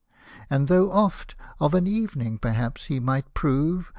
And 0.49 0.67
though 0.67 0.91
oft, 0.91 1.35
of 1.59 1.75
an 1.75 1.85
evening, 1.85 2.39
perhaps 2.39 2.85
he 2.85 2.99
might 2.99 3.35
prove. 3.35 3.89